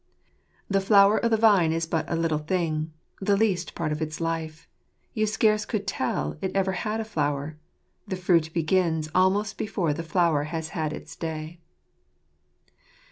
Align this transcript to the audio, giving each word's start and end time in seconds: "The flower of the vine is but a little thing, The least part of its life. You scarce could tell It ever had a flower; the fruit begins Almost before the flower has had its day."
"The 0.67 0.81
flower 0.81 1.19
of 1.19 1.29
the 1.29 1.37
vine 1.37 1.71
is 1.71 1.85
but 1.85 2.11
a 2.11 2.15
little 2.15 2.39
thing, 2.39 2.91
The 3.19 3.37
least 3.37 3.75
part 3.75 3.91
of 3.91 4.01
its 4.01 4.19
life. 4.19 4.67
You 5.13 5.27
scarce 5.27 5.63
could 5.63 5.85
tell 5.85 6.39
It 6.41 6.51
ever 6.55 6.71
had 6.71 6.99
a 6.99 7.05
flower; 7.05 7.59
the 8.07 8.15
fruit 8.15 8.51
begins 8.51 9.09
Almost 9.13 9.59
before 9.59 9.93
the 9.93 10.01
flower 10.01 10.45
has 10.45 10.69
had 10.69 10.91
its 10.91 11.15
day." 11.15 11.59